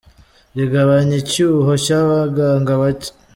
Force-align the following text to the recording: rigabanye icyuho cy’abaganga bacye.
rigabanye 0.57 1.15
icyuho 1.23 1.71
cy’abaganga 1.83 2.73
bacye. 2.81 3.11